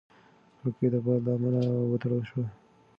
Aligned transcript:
کړکۍ 0.57 0.87
د 0.93 0.95
باد 1.05 1.19
له 1.25 1.31
امله 1.35 1.61
وتړل 1.91 2.21
شوه. 2.29 2.45